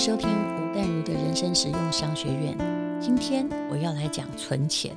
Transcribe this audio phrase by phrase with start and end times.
[0.00, 2.56] 收听吴淡如的人生实用商学院。
[3.02, 4.96] 今天我要来讲存钱。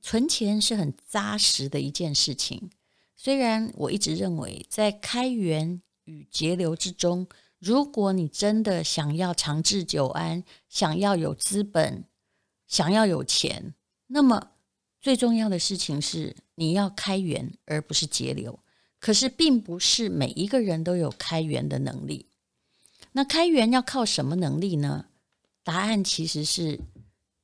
[0.00, 2.70] 存钱是很扎实的一件事情。
[3.14, 7.26] 虽然我一直认为，在开源与节流之中，
[7.58, 12.04] 如果你真的想要长治久安，想要有资本，
[12.66, 13.74] 想要有钱，
[14.06, 14.52] 那么
[14.98, 18.58] 最重要的事情是你要开源，而不是节流。
[18.98, 22.30] 可是，并不是每一个人都有开源的能力。
[23.14, 25.06] 那开源要靠什么能力呢？
[25.62, 26.80] 答案其实是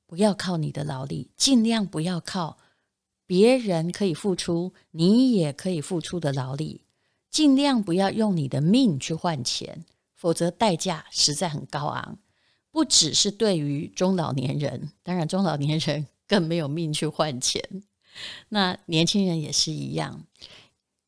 [0.06, 2.59] 不要靠你的劳力，尽量不要靠
[3.27, 6.87] 别人可以付出，你也可以付出的劳力，
[7.30, 9.84] 尽量不要用你的命去换钱，
[10.15, 12.19] 否则代价实在很高昂。
[12.70, 17.62] 不只是对于中老年人，当然中老年人更没有命去换钱，
[18.48, 20.25] 那年轻人也是一样。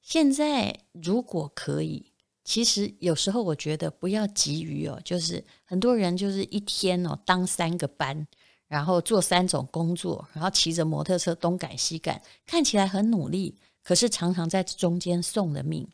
[0.02, 2.09] 现在如果可以。
[2.50, 8.26] 其实有时候我觉得不要急于哦，就是很多人就是一天哦当三个班，
[8.66, 15.86] 然后做三种工作，然后骑着摩托车东赶西赶，看起来很努力，可是常常在中间送了命。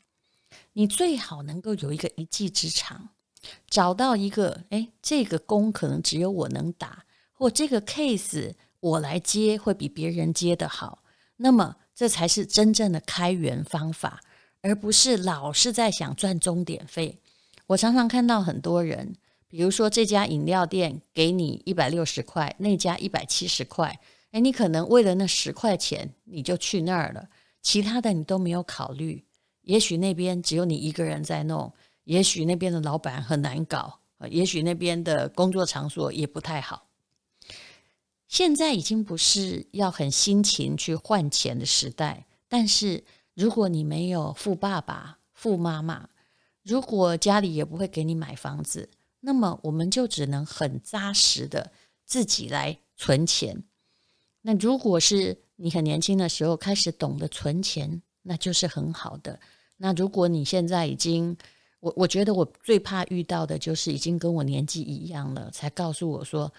[0.73, 3.11] 你最好能够有一个一技之长，
[3.69, 7.05] 找到一个哎，这个工可能只有我能打，
[7.35, 11.03] 或这个 case 我来接会比别人接得好，
[11.37, 14.23] 那么这才是真正的开源方法。
[14.67, 17.17] 而不是老是在想赚钟点费。
[17.69, 19.15] 我常常看到很多人，
[19.47, 23.97] 比如说这家饮料店给你一百六十块，那家一百七十块，
[24.33, 27.29] 诶，你可能为了那十块钱你就去那儿了，
[27.63, 29.25] 其他的你都没有考虑。
[29.63, 36.89] 也许那边只有你一个人在弄，也许那边的老板很难搞，也许那边的工作场所也不太好。
[38.27, 43.05] 现在已经不是要很辛勤去换钱的时代，但是。
[43.37, 46.09] 如果你没有富爸爸、富妈妈，
[46.63, 48.89] 如果家里也不会给你买房子，
[49.21, 51.71] 那么我们就只能很扎实的
[52.07, 53.63] 自己来存钱。
[54.41, 59.39] 那如果是你很年轻的时候开始懂得存钱，那就是很好的。
[59.77, 61.37] 那如果你现在已经，
[61.81, 66.51] 我我觉得我最怕遇到的就是已经跟我年纪一样了，才告诉我说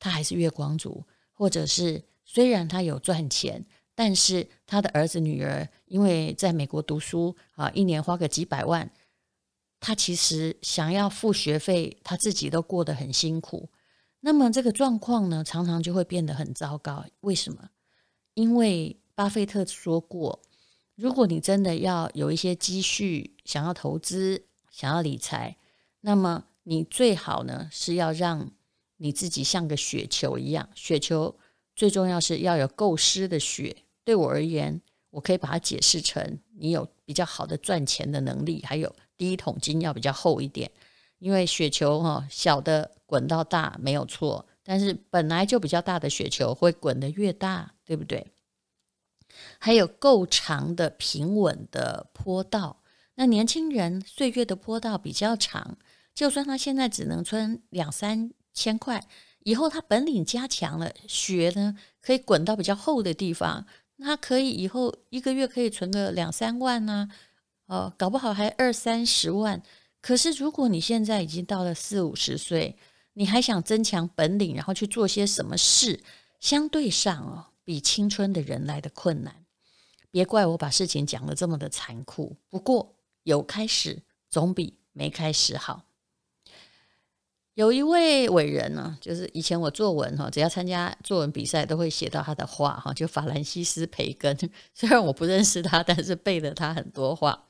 [0.00, 3.64] 他还是月光族，或者是虽然他有赚钱。
[3.96, 8.88] 但是他的儿子女儿因为在美国读书啊，一年花个几百万，
[9.80, 13.70] 他其实想要付学费，他自己都过得很辛苦。
[14.20, 17.06] 那么这个状况呢，常常就会变得很糟糕。
[17.20, 17.70] 为什么？
[18.34, 20.42] 因为巴菲特说过，
[20.94, 25.56] 如果你真的要有一些积蓄，想要投资，想要理财，
[26.02, 28.50] 那么你最好呢是要让
[28.98, 31.38] 你自己像个雪球一样，雪球
[31.74, 33.84] 最重要是要有够湿的雪。
[34.06, 34.80] 对我而言，
[35.10, 40.70] 我可以把它解释成你有比较好的赚钱的能力，还有第一桶金要比较厚一点。
[41.18, 48.24] 因为雪球哈小的滚到大没有错，但是本来就比较大的雪球会滚得越大，对不对？
[49.58, 52.82] 还有够长的平稳的坡道。
[53.16, 55.76] 那年轻人岁月的坡道比较长，
[56.14, 59.02] 就算他现在只能存两三千块，
[59.40, 63.66] 以后他本领加强了，雪呢可以滚到比较厚的地方。
[63.96, 67.08] 那可以以后一个月可以存个两三万呢，
[67.66, 69.62] 哦，搞不好还二三十万。
[70.00, 72.76] 可是如果你现在已经到了四五十岁，
[73.14, 76.00] 你还想增强本领，然后去做些什么事，
[76.38, 79.44] 相对上哦，比青春的人来的困难。
[80.10, 85.82] 别怪我把事情讲的这么的残酷，不过有开始总比没开始好。
[87.56, 94.36] 有一位伟人呢，就是以前我作文哈，只要参加作文比赛，都会写到他的话哈，就法兰西斯·培根。
[94.74, 97.48] 虽然我不认识他，但是背了他很多话。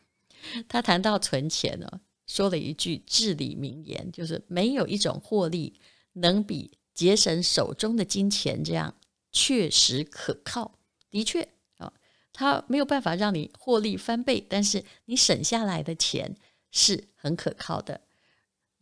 [0.68, 1.90] 他谈到存钱呢，
[2.28, 5.80] 说了一句至理名言，就是没有一种获利
[6.12, 8.94] 能比节省手中的金钱这样
[9.32, 10.78] 确实可靠。
[11.10, 11.92] 的确啊，
[12.32, 16.36] 他没有办法让你获利翻倍，但是你省下来的钱
[16.70, 18.02] 是很可靠的。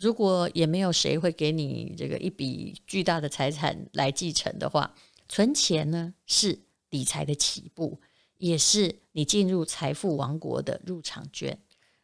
[0.05, 4.95] 如果也没有谁会给你这个一笔巨大的财产来继承的话，
[5.31, 6.59] 存钱呢是
[6.91, 7.99] 理财的起步，
[8.37, 11.59] 也是你进入财富王国的入场券。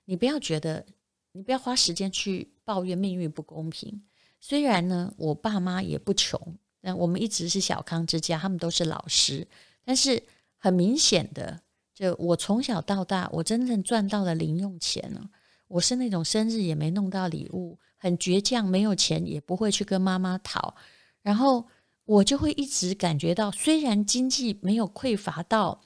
[0.06, 0.86] 你不要觉得，
[1.32, 4.02] 你不要花时间去抱怨命运不公平。
[4.40, 6.40] 虽然呢，我爸妈也不穷，
[6.80, 9.46] 但我们一直是小康之家，他们都是老师。
[9.84, 10.22] 但是
[10.56, 11.60] 很明显的，
[11.94, 15.28] 就我从小到大，我真正赚到了零用钱呢。
[15.68, 20.74] 我是那种生日也没弄到礼物，很倔强，没有钱也不会去跟妈妈讨，
[21.22, 21.68] 然后
[22.06, 25.82] 我就会一直感觉到，虽然经济没有匮乏到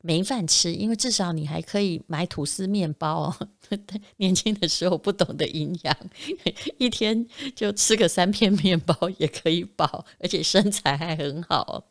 [0.00, 3.36] 没饭吃，因为至少你还可以买吐司面包。
[4.16, 5.96] 年轻的时候不懂得营养，
[6.78, 11.84] 一天就吃个三片面包也可以饱，而且身材还很好。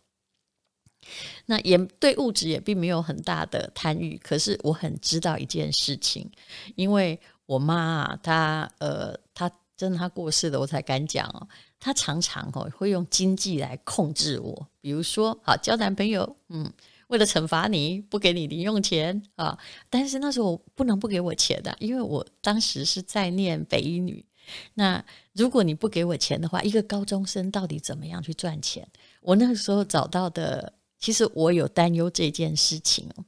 [1.46, 6.30] 那也对物质也并没有很大的贪欲，可是我很知道一件事情，
[6.76, 11.48] 因为我妈啊，她呃，她真的他过世了，我才敢讲哦。
[11.80, 16.70] 他常常哦会用经济来控制我，比如说好交男朋友，嗯。
[17.08, 19.58] 为了惩罚你，不给你零用钱啊！
[19.90, 24.26] 但是那时候我不能不给我钱的，因为我当时是在念北一女。
[24.74, 25.02] 那
[25.32, 28.86] 如果你不给我钱的话，一个高中生到底怎么样去赚钱？
[29.22, 33.24] 我那个时候找到的，其实我有担忧这件事情哦。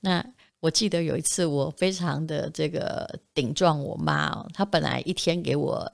[0.00, 0.24] 那
[0.60, 5.92] 我记得有一次，我非常的这个顶撞我妈哦，她本来一天给我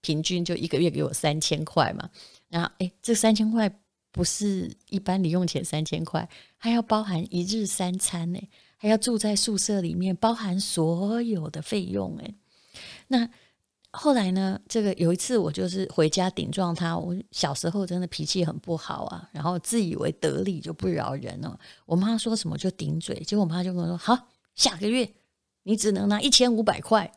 [0.00, 2.08] 平均就一个月给我三千块嘛，
[2.48, 3.70] 然后诶，这三千块。
[4.12, 6.26] 不是一般零用钱三千块，
[6.56, 8.40] 还要包含一日三餐呢，
[8.78, 12.34] 还要住在宿舍里面，包含所有的费用哎。
[13.08, 13.28] 那
[13.96, 14.60] 后来呢？
[14.68, 21.58] 这个有一次我就是回家顶撞他，我小时候真的脾气很不好啊，然后自以为得理就不饶人哦。
[21.86, 25.10] 我妈说什么就顶嘴，结果我妈就跟我说：“好，下个月
[25.62, 27.10] 你只能拿一千五百块。”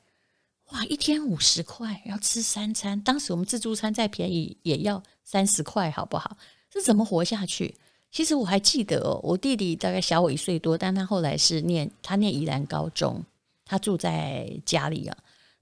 [0.72, 6.38] 哇，一天五十块要吃三餐，当时我们自助餐再便宜也要三十块，好不好？
[6.70, 7.76] 这怎么活下去？
[8.12, 13.24] 其实我还记得哦，我弟弟大概小我一岁多，但他后来是念他念宜兰高中，
[13.66, 15.18] 他住在家里啊。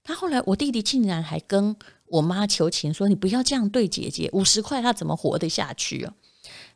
[0.08, 1.76] 他后来我弟弟竟然还跟
[2.06, 6.14] 我妈求情说：“你不要这样对姐姐，五十块他怎么活得下去啊？”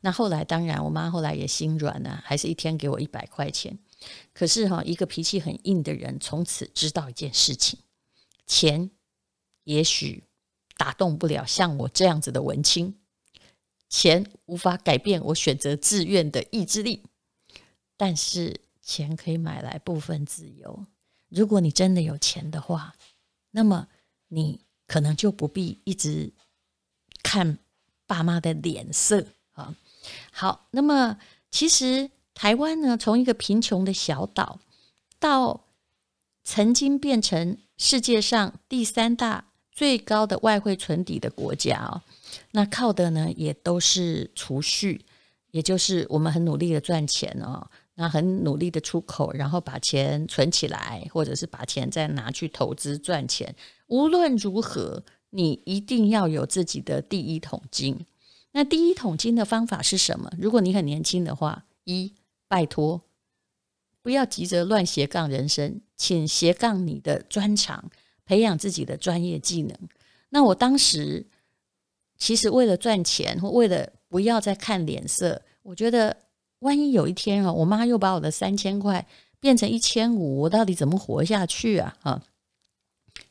[0.02, 3.78] 那后来当然我妈后来也心软了，还是一天给我一百块钱。
[4.34, 7.78] 可是哈，一个脾气很硬的人从此知道一件事情：
[8.46, 8.90] 钱
[9.64, 10.24] 也许
[10.76, 12.96] 打动不了像我这样子的文青。
[13.88, 17.02] 钱无法改变我选择自愿的意志力，
[17.96, 20.84] 但是钱可以买来部分自由。
[21.30, 22.94] 如果你真的有钱的话，
[23.52, 23.86] 那么
[24.28, 26.32] 你可能就不必一直
[27.22, 27.58] 看
[28.06, 29.74] 爸妈的脸色啊。
[30.32, 31.16] 好，那么
[31.50, 34.58] 其实台湾呢，从一个贫穷的小岛，
[35.18, 35.64] 到
[36.42, 42.02] 曾经变成世界上第三大最高的外汇存底的国家啊。
[42.50, 45.04] 那靠的呢，也都是储蓄，
[45.52, 47.70] 也就是我们很努力的赚钱哦，
[48.02, 53.54] 那很努力的出口，然后把钱存起来，或者是把钱再拿去投资赚钱。
[53.86, 58.04] 无论如何，你一定要有自己的第一桶金。
[58.50, 60.28] 那第一桶金的方法是什么？
[60.36, 62.12] 如果你很年轻的话，一，
[62.48, 63.02] 拜托，
[64.02, 67.88] 不要急着乱斜杠人生，请斜杠你的专长，
[68.26, 69.78] 培养自己的专业技能。
[70.30, 71.28] 那我当时。
[72.18, 76.16] 其实为了赚钱，或为了不要再看脸色，我觉得
[76.62, 79.06] 万一有一天啊，我妈又把我的三千块
[79.38, 81.96] 变成一千五，我到底怎么活下去啊？
[82.02, 82.22] 啊，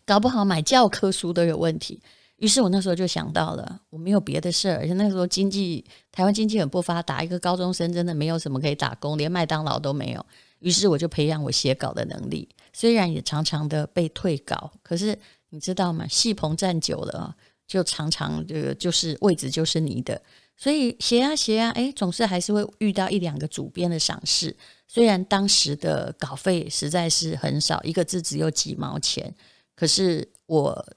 [0.06, 2.00] 搞不好买教科书都有问题。
[2.38, 10.26] 于是我那时候就想到了，我没有别的事儿，而且那时候经济台湾经济很不发达，一个高中生真的没有什么可以打工，连麦当劳都没有。
[10.60, 15.18] 于是我就培养我写稿的能力，虽然也常常的被退稿，可是
[15.50, 16.08] 你知道吗？
[16.08, 17.36] 戏棚站久了啊。
[17.68, 20.22] 就常常这个就是位置就是你的，
[20.62, 24.56] 所以写啊写啊，哎，总是还是会遇到一两个主编的赏识。
[24.88, 29.34] 虽然当时的稿费实在是很少，一个字只有几毛钱，
[29.76, 30.88] 可是我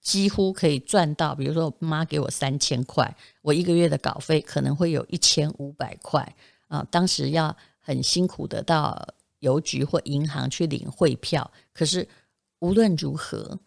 [0.00, 1.36] 几乎可以赚到。
[1.36, 6.34] 比如说，我妈给我三千块，我一个月的稿费可能会有一千五百块
[6.66, 6.84] 啊。
[6.90, 9.06] 当时要很辛苦的到
[9.38, 12.08] 邮局或银行去领汇票，可是
[12.58, 13.60] 无论如何。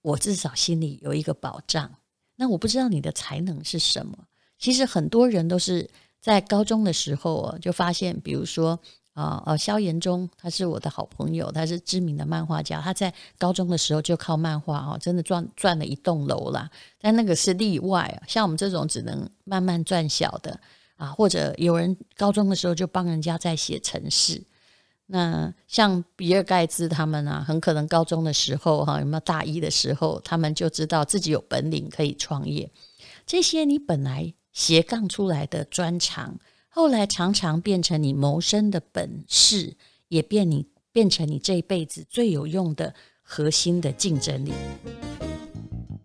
[0.00, 1.88] 我至少心里有一个保障。
[2.34, 4.26] 那我不知道你的才能是什么。
[4.62, 5.90] 其实很多人都是
[6.20, 8.78] 在高中的时候哦，就发现，比如说
[9.12, 12.80] 啊呃，萧炎中，他是我的好朋友，他是知名的漫画家。
[12.80, 16.70] 他在高中的时候就靠漫画哦，真的赚赚了一栋楼了。
[17.00, 20.60] 但那个是例外，像我们这种只能慢慢赚小的
[20.96, 24.40] 啊，或者有人高中的时候就帮人家在写程式。
[25.06, 32.70] 那像比尔盖茨他们啊，很可能高中的时候哈，有没有大一的时候，他们就知道自己有本领可以创业。
[33.26, 39.76] 这些你本来斜杠出来的专长，后来常常变成你谋生的本事，
[40.08, 44.52] 也变你变成你这一辈子最有用的核心的竞争力。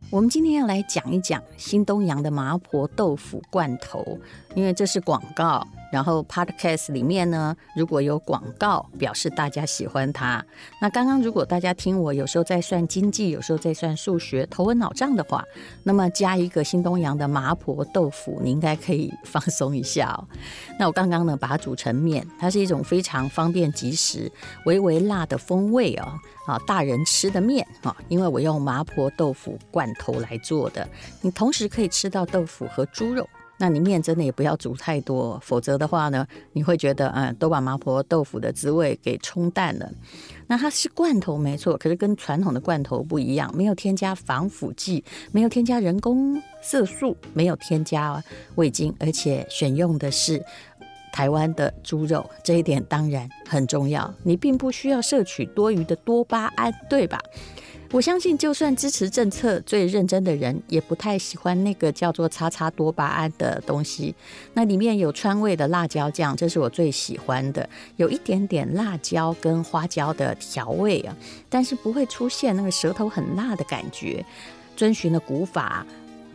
[0.09, 4.17] 我们今天要来讲一讲新东阳的麻婆豆腐罐头，
[4.55, 5.67] 因为这是广告。
[5.91, 10.43] 然后 Podcast 里面呢，如果有广告，表示大家喜欢它。
[10.81, 15.43] 那刚刚如果大家听我有时候在算经济，有时候在算数学，头昏脑胀的话，
[15.83, 20.27] 那么加一个新东阳的麻婆豆腐，你应该可以放松一下哦。
[20.77, 24.31] 那我刚刚呢，把它煮成面，它是一种非常方便即食、
[24.65, 26.07] 微微辣的风味哦。
[26.47, 30.87] 啊，大人吃的面啊，因为我用麻婆豆腐罐头来做的，
[31.21, 33.27] 你同时可以吃到豆腐和猪肉。
[33.57, 39.91] 那你面真的也不要煮太多，否则的话呢，你会觉得嗯，都把麻婆豆腐的滋味给冲淡了。
[40.47, 48.23] 那它是罐头没错，可是跟传统的罐头不一样，没有添加防腐剂，没有添加人工色素，没有添加
[48.55, 50.41] 味精，而且选用的是
[51.11, 54.13] 台湾的猪肉，这一点当然很重要。
[54.23, 57.19] 你并不需要摄取多余的多巴胺，对吧？
[57.91, 64.13] 我相信，就算支持政策最认真的人，也不太喜欢那个叫做“叉叉多巴胺”的东西。
[64.53, 71.15] 那里面有川味的辣椒酱，这是我最喜欢的，有一点点辣椒跟花椒的调味啊，
[71.49, 74.23] 但是不会出现那个舌头很辣的感觉。
[74.75, 75.85] 遵循了古法。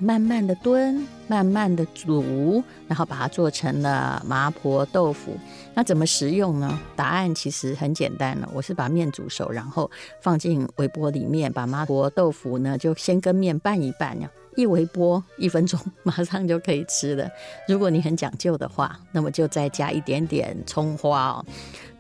[0.03, 5.39] 慢慢的炖，慢慢的煮，然后把它做成了麻婆豆腐。
[5.75, 6.77] 那怎么食用呢？
[6.97, 9.89] 答案其实很简单了，我是把面煮熟，然后
[10.21, 14.19] 放进微波里面，把麻婆豆腐呢就先跟面拌一拌，
[14.57, 17.31] 一微波一分钟，马上就可以吃了。
[17.69, 21.47] 如果你很讲究的话，那么就再加一点点葱花哦。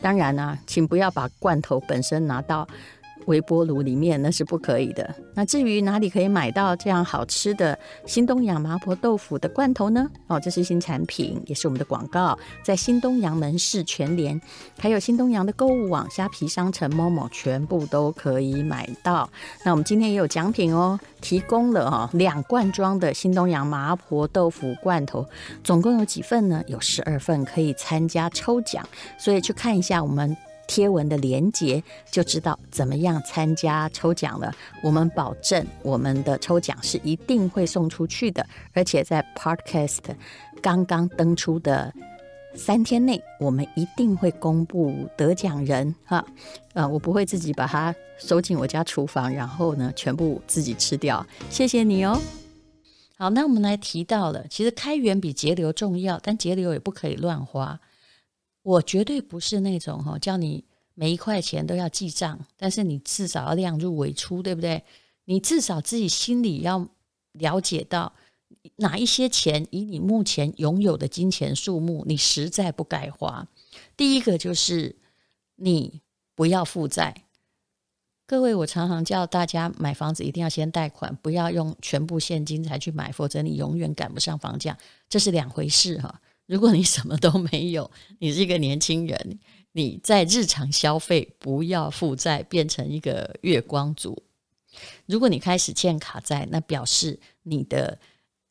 [0.00, 2.66] 当然呢，请不要把罐头本身拿到。
[3.26, 5.14] 微波炉里面那是不可以的。
[5.34, 10.08] 那至于哪里可以买到这样好吃的新东阳麻婆豆腐的罐头呢？
[10.26, 14.40] 哦，这是新产品，也是我们的广告，在新东阳门市全联，
[14.78, 19.28] 还有新东阳的购物网、虾皮商城、某某全部都可以买到。
[19.64, 25.26] 那我们今天也有奖品哦，提供了哈两罐装的新东阳麻婆豆腐罐头，
[25.64, 26.62] 总共有几份呢？
[26.66, 28.86] 有十二份可以参加抽奖，
[29.18, 30.36] 所以去看一下我们。
[30.66, 34.54] 贴文的连结就知道怎么样参加抽奖了。
[34.82, 40.00] 我们保证我们的抽奖是一定会送出去的，而且在 Podcast
[40.62, 41.92] 刚刚登出的
[42.54, 46.24] 三天内，我们一定会公布得奖人哈。
[46.74, 51.26] 呃，我不会自己把它收进我家厨房，然后呢全部自己吃掉。
[51.50, 52.20] 谢谢你哦。
[53.18, 57.78] 好，那我们来提到了，其实开源比节流重要，但节流也不可以乱花。
[58.62, 60.64] 我绝对不是那种哈，叫你
[60.94, 64.82] 每一块钱都要记账，但是你至少要量入为出，对不对？
[65.24, 66.88] 你至少自己心里要
[67.32, 68.12] 了解到
[68.76, 73.46] 哪一些钱，以你目前拥有的金钱数目，你实在不该花。
[73.96, 74.96] 第一个就是
[75.56, 76.00] 你
[76.34, 77.24] 不要负债。
[78.26, 84.76] 各位，我常常叫大家买房子一定要先贷款，不要用全部现金才去买，否则你永远赶不上房价，
[85.08, 86.20] 这是两回事哈。
[86.52, 87.90] 如果你什么都没有，
[88.20, 89.38] 你是一个年轻人，
[89.72, 94.22] 你在日常消费不要负债，变成一个月光族。
[95.06, 97.98] 如果你开始欠卡债，那表示你的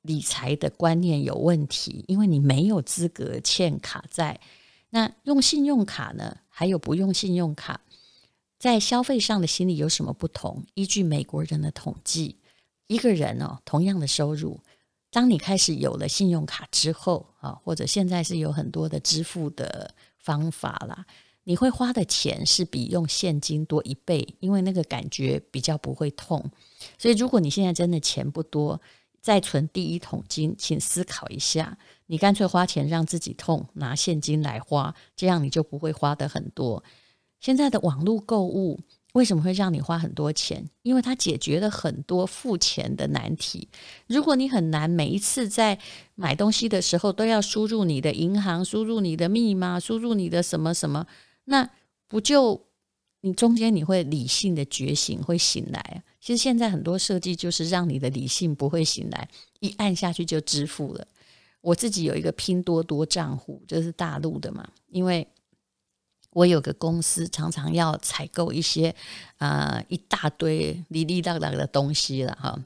[0.02, 4.40] 理财的观念有问题，因为你没有资格欠卡债。
[4.90, 6.38] 那用信用卡呢？
[6.50, 7.82] 还有不用信用卡，
[8.58, 10.66] 在消费上的心理有什么不同？
[10.74, 12.38] 依据美国人的统计，
[12.88, 14.60] 一个人哦，同样的收入。
[15.12, 21.06] 当你开始有了信用卡之后啊，或者现在是有很多的支付的方法啦，
[21.44, 26.50] 你会花的钱是比用现金多一倍，因为那个感觉比较不会痛。
[26.98, 28.80] 所以，如果你现在真的钱不多，
[29.20, 36.82] 再存第一桶金，请思考一下，你干脆花钱让自己痛，拿现金来花，这样你就不会花的很多。
[37.42, 38.80] 现在的网络购物。
[39.14, 40.70] 为什么会让你花很多钱？
[40.84, 43.68] 因为它解决了很多付钱的难题。
[44.08, 45.78] 如果你很难每一次在
[46.16, 51.06] 买东西的时候都要输入你的银行、输入你的密码、输入你的什么什么，
[51.44, 51.70] 那
[52.08, 52.68] 不就
[53.20, 56.04] 你中间你会理性的觉醒，会醒来。
[56.22, 59.28] 其实现在很多设计就是让你的理性不会醒来，
[59.60, 61.06] 一按下去就支付了。
[61.60, 65.28] 我自己有一个拼多多账户，就是大陆的嘛，因为。
[66.32, 68.96] 我有个公司，常常要采购一些
[69.38, 72.60] 啊、一大堆哩哩啦啦的东西了哈。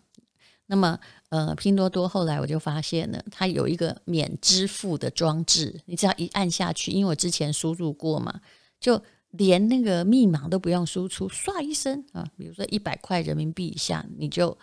[0.68, 8.42] 那么呃，拼多多后来我就发现了，它有一个免支付的装置，你只要一按下去，因为我之前输入过嘛，
[8.80, 14.58] 就连那个密码都不用输出，唰一声啊，比如说一百块人民币以下，你就。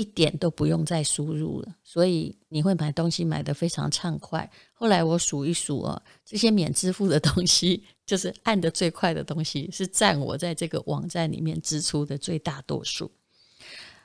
[0.00, 4.48] 一点都不用再输入了，所以你会买东西买得非常畅快。
[4.78, 13.10] 后来我数一数哦，这些免支付的东西，就是按得最快的东西，是占我在这个网站里面支出的最大多数。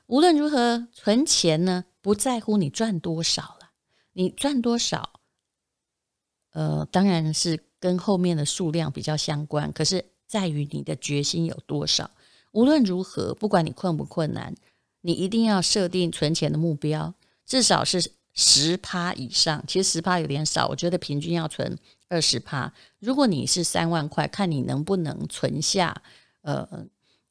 [0.07, 3.69] 无论如何，存钱呢，不在乎你赚多少了，
[4.13, 5.19] 你赚多少，
[6.53, 12.09] 呃，当然是跟后面的数量比较相关，可是在于你的决心有多少。
[12.51, 14.55] 无论如何，不管你困不困难，
[15.01, 17.13] 你一定要设定存钱的目标，
[17.45, 19.63] 至少是十趴以上。
[19.67, 21.77] 其实十趴有点少，我觉得平均要存
[22.09, 22.73] 二十趴。
[22.99, 26.01] 如果你是三万块，看你能不能存下，
[26.41, 26.85] 呃，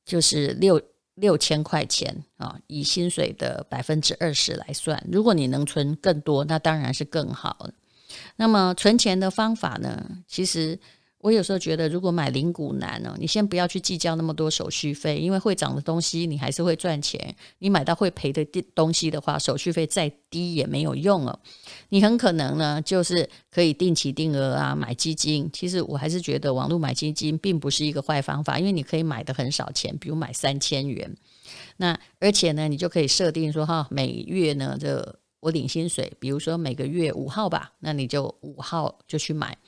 [0.05, 0.81] 就是六
[1.15, 5.05] 六千块钱啊，以薪水的百分之二十来算。
[5.11, 7.69] 如果你能存更多，那当然是更好。
[8.37, 10.19] 那么存钱的方法呢？
[10.27, 10.79] 其实
[11.23, 17.35] 我有时候觉得，如果买零股难哦，你先不要去计较那么多手续费，因为会涨的东西你还是会赚钱。
[17.61, 21.39] 你买到会赔的东西的话，手续费再低也没有用哦。
[21.91, 25.49] 你很可能呢，就是可以定期定额啊，买基金。
[25.53, 31.17] 其实我还是觉得网络买基金并不是一个坏方法，因为你可以买的很少钱，比如买三千元。
[31.77, 35.17] 那而且呢，你就可以设定说哈，每月呢就。
[35.43, 39.59] 我领薪水，比如说每个月五号吧，那你就五号就去买，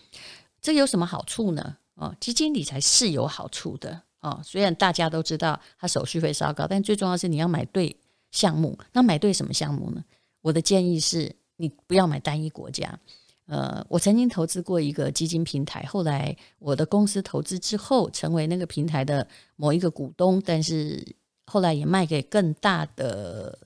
[0.64, 1.76] 这有什么好处呢？
[1.97, 4.40] 哦，基金理财是有好处的哦。
[4.42, 7.94] 虽然大家都知道它手续费稍高，但最重要是你要买对
[8.30, 8.78] 项目。
[8.94, 10.02] 那买对什么项目呢？
[10.40, 12.99] 我的建议是你不要买单一国家。
[13.44, 21.06] 呃，我曾经投资过一个基金平台，后来我的公司投资之后，成为那个平台的某一个股东，但是
[21.44, 23.59] 后来也卖给更大的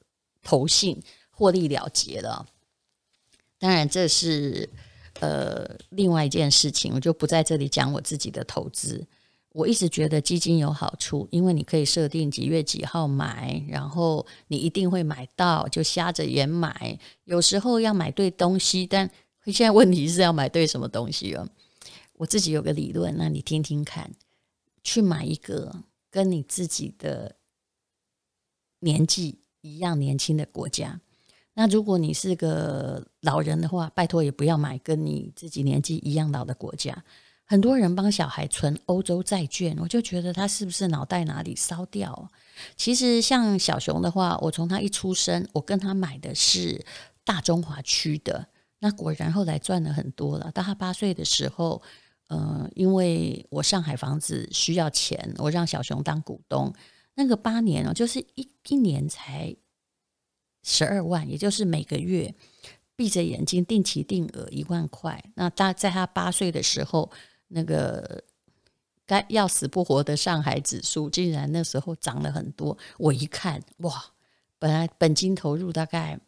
[0.42, 1.00] 投信。
[1.30, 2.44] 获利了结了，
[3.60, 4.68] 当然这是
[5.20, 9.06] 呃另外一件事情，我就不在这里讲我自己的投资。
[9.52, 16.98] 我一直觉得基金有好处，因为你可以设定几月几号买，然后你一定会买到，就瞎着眼买。
[17.25, 19.10] 有时候要买对东西，但
[19.46, 21.48] 现在问题是要买对什么东西哦。
[22.18, 24.12] 我自己有个理论，那你听听看，
[24.84, 25.75] 去买一个
[26.10, 27.37] 跟你自己的
[28.80, 31.00] 年纪一样年轻的国家。
[31.58, 37.02] 那如果你是个老人的话，拜托也不要买跟你自己年纪一样老的国家。
[37.44, 42.30] 很多人帮小孩存欧洲债券，我就觉得他是不是脑袋哪里烧掉？
[42.76, 46.80] 其实像小熊的话，我从他一出生，我跟他买的是
[47.24, 48.46] 大中华区的，
[48.78, 50.52] 那果然后来赚了很多了。
[50.52, 51.82] 到他八岁的时候，
[52.28, 56.72] 呃，因为我上海房子需要钱，我让小熊当股东，
[57.16, 59.56] 那个八年哦，就是一一年才。
[60.70, 62.34] 十二万，也就是每个月
[62.94, 65.18] 闭着眼睛定期定额一万块。
[65.35, 67.11] 那他在他八岁的时候，
[67.48, 68.22] 那个
[69.07, 72.76] 该要死不活的上海指数竟然那时候涨了很多。
[72.98, 74.04] 我一看，哇，
[74.59, 76.20] 本来本金投入大概，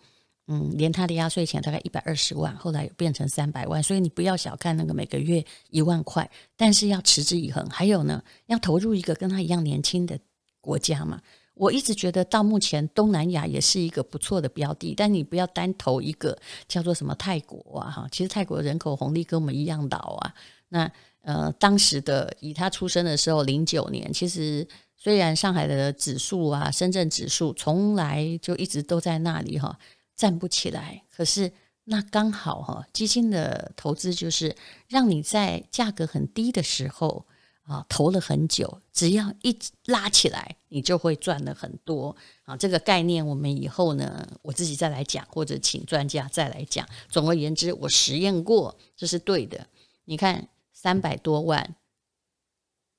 [0.47, 3.83] 嗯，连他的压岁钱大概一百二十万，后来变成三百万。
[3.83, 7.69] 所以你不要小看那个每个月一万块，但是要持之以恒。
[7.69, 10.19] 还有呢，要投入一个跟他一样年轻的
[10.63, 11.21] 国家嘛。
[11.61, 16.35] 我一直觉得到目前东南亚也是一个不错的标的，但你不要单投一个
[16.67, 20.35] 叫做什么泰国啊哈，其实泰国人口红利跟我们一样老啊。
[20.71, 29.79] 那呃，当时的以他出生的时候零九年，其实虽然上海的指数啊、深圳指数从来就一直都在那里哈，
[30.17, 31.03] 站不起来。
[31.15, 31.53] 可是
[31.85, 34.57] 那刚好哈，基金的投资就是
[34.89, 37.27] 让你在价格很低的时候。
[37.71, 42.57] 啊，投了很久，只要一拉起来，你就会赚了很多啊！
[42.57, 46.85] 这个概念我们以后呢，我自己再来讲，或者请专家再来讲。
[47.09, 49.69] 总而言之，我实验过，这是对的。
[50.07, 51.77] 你看，三百多万，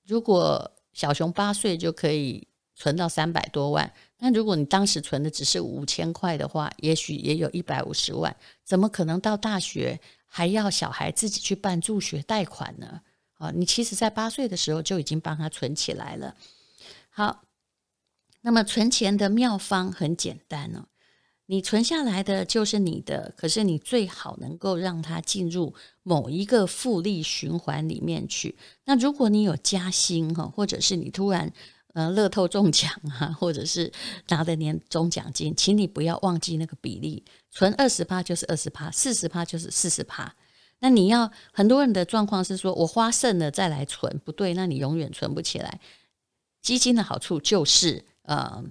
[0.05, 8.33] 如果小熊八岁就可以存到三百多万，那如果你当时存的只是五千块的话，也许也有一百五十万。
[8.63, 13.01] 怎么可能到大学还要小孩自己去办助学贷款呢？
[13.41, 16.35] 啊，你其实，在八岁的时候就已经帮他存起来了。
[17.09, 17.43] 好，
[18.41, 20.85] 那么存钱的妙方很简单哦，
[21.47, 25.73] 你存下来的就是你的，可是你最好能够让它进入
[26.03, 28.55] 某一个复利循环里面去。
[28.85, 31.51] 那如果你有加薪哈，或者是你突然
[31.93, 33.91] 呃乐透中奖啊，或者是
[34.29, 40.35] 拿的年终奖金，请你不要忘记那个比例，存二十趴就是二十趴，四十趴就是四十趴。
[40.83, 45.79] 那你要很多人的状况是说，我花剩了再来存，不对，那你永远存不起来。
[46.61, 48.63] 基金的好处就是，呃，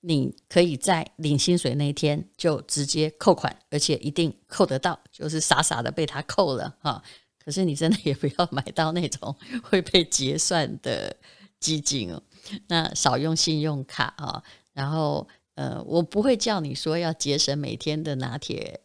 [0.00, 7.02] 你可以在领薪水那一天就直接扣款，而且一定扣得到，就是傻傻的被他扣了哈。
[7.44, 11.14] 可是你真的也不要买到那种 会被结算的
[11.60, 12.22] 基金哦。
[12.68, 18.80] 那少用信用卡啊，然后呃，我不会叫你说要节省每天的拿铁。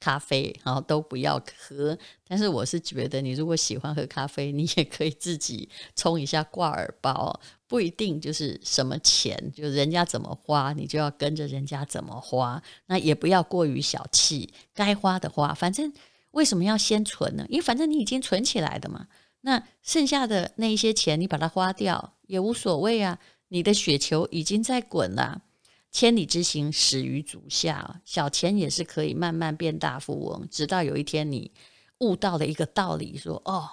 [0.00, 1.96] 咖啡，然后都不要喝。
[2.26, 12.62] 但是我是觉得，你如果喜欢喝咖啡，你也可以自己冲一下挂耳包，不一定就是什么钱，就人家怎么花，你就要跟着人家怎么花。
[12.86, 15.52] 那也不要过于小气，该花的花。
[15.54, 15.92] 反正
[16.32, 17.46] 为什么要先存呢？
[17.48, 19.08] 因为反正你已经存起来的嘛，
[19.40, 23.18] 那剩下的那一些钱你把它花掉也无所谓啊。
[23.50, 25.40] 你的雪球已经在滚了，
[25.90, 31.50] 千里之行始于足下，小钱也是可以慢慢变大富翁，直到有一天你
[31.98, 33.68] 悟到了一个道理，说哦，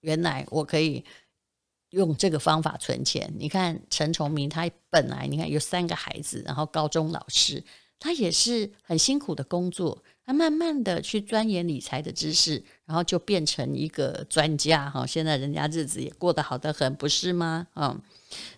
[0.00, 1.04] 原来我可以
[1.90, 3.32] 用这个方法存钱。
[3.38, 7.62] 你看陈崇明，他本来你看有三个孩子，然后高中老师。
[8.00, 15.04] 他也是很辛苦的工作，他慢慢的去钻研理财的知识，然后就变成一个专家哈。
[15.04, 17.66] 现在人家日子也过得好得很，不是吗？
[17.74, 18.00] 嗯，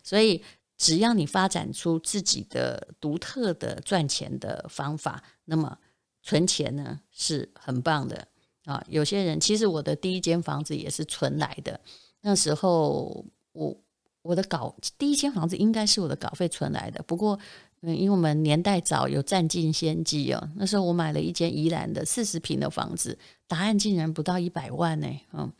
[0.02, 0.44] 所以
[0.80, 5.76] 只要你发展出自己的独特的赚钱的方法，那么
[6.22, 8.26] 存钱呢是很棒的
[8.64, 8.82] 啊。
[8.88, 11.78] 有些人其实我的第一间房子也是存来的，
[12.22, 13.76] 那时候我
[14.22, 17.38] 我的稿第一间房子应该是我的稿费存来的，不过。
[17.82, 20.50] 嗯，因为我们年代早，有占尽先机哦。
[20.56, 25.08] 那时候我买了一间宜兰的四十平的房子，答案竟然不到一百万呢。
[25.32, 25.50] 嗯，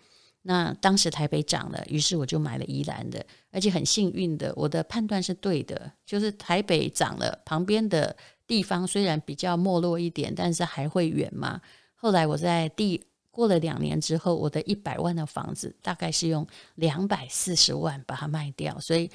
[0.43, 11.61] 那当时台北涨了，于是我就买了宜兰的，而且很幸运的，我的判断是对的，就是台北涨了，旁边的地方虽然比较没落一点，但是还会远嘛。
[11.95, 19.11] 后来我在第过了两年之后，我的一百万的房子大概是用两百四十万把它卖掉，所以。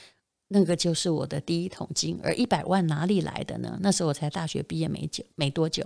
[0.48, 3.80] 那个就是我的第一桶金，而一百万哪里来的呢？
[3.82, 5.84] 那时候我才大学毕业没久，没多久。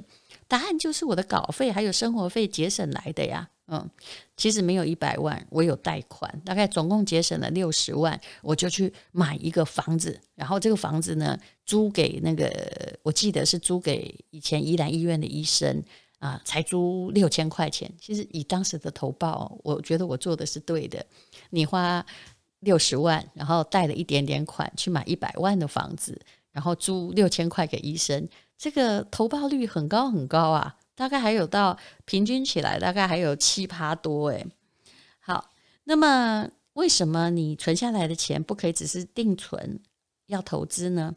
[0.50, 3.50] 答案就是我的稿费还有生活费节省来的呀。
[3.70, 3.90] 嗯，
[4.36, 12.52] 其实没有一百万，我有贷款，大概总共节省了六十万，我就去买一个房子，然后这个房子呢租给那个，
[13.04, 15.84] 我记得是租给以前宜兰医院的医生
[16.20, 17.92] 啊，才租六千块钱。
[18.00, 21.06] 其实以当时的投报，我觉得我做的是对的。
[21.50, 22.06] 你花。
[22.62, 26.20] 六十万，然后贷了一点点款去买一百万的房子，
[26.52, 28.28] 然后租六千块给医生，
[28.58, 34.46] 这个投报率很高很高啊，大概还有到平均起来大概还有七趴多诶。
[35.22, 35.50] 好，
[35.86, 39.80] 那么为什么你存下来的钱不可以只是定存，
[40.26, 41.16] 要投资呢？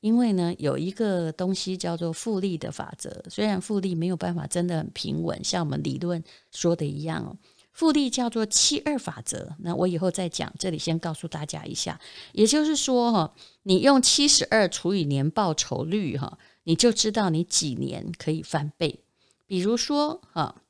[0.00, 7.34] 因为呢有一个东西叫做复利的法则，虽然复利没有办法真的很平稳，像我们理论说的一样哦。
[7.72, 10.52] 复利叫做七二法则，那我以后再讲。
[10.58, 11.98] 这里先告诉大家一下，
[12.32, 19.00] 也就是说，哈，你用七十二除以年报酬率，哈，你就知道你几年可以翻倍。
[19.52, 20.62] 比如说，哈，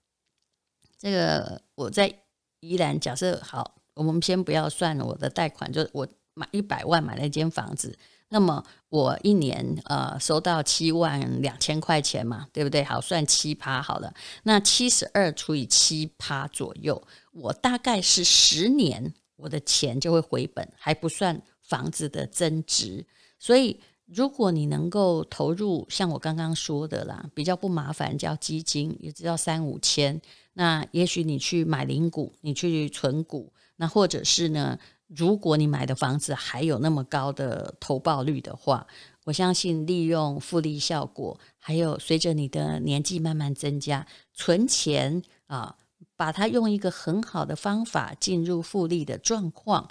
[0.99, 2.13] 这个我在
[2.59, 7.97] 宜兰，假设好，我们先不要算我的贷款，就是我买一百万买了一间房子。
[8.31, 12.83] 那么我一年呃收到七万两千块钱嘛，对不对？
[12.83, 14.13] 好，算七趴好了。
[14.43, 17.01] 那七十二除以七趴左右，
[17.35, 23.07] 我大概是十年，我的钱就会回本，还不算房子的增值。
[23.39, 23.81] 所以
[24.15, 30.21] 如果你能够投入像我刚刚说的啦，比较不麻烦，叫基金，也只要三五千。
[30.53, 34.79] 那也许你去买零股，你去存股，那或者是呢？
[35.15, 38.87] 如果你买的房子还有那么高的投报率的话，
[39.25, 45.77] 我相信利用复利效果，还有随着你的年纪慢慢增加，存钱啊，
[46.17, 49.87] 把它用一个很好的方法进入复利的状况，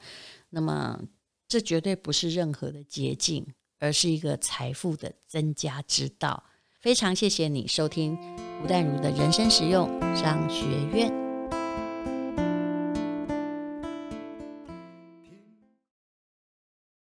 [0.50, 1.00] 那么
[1.48, 3.46] 这绝对不是任何的捷径，
[3.82, 6.46] 而是一个财富的增加之道。
[6.80, 8.18] 非常谢谢你收听
[8.64, 11.21] 吴淡如的人生实用商学院。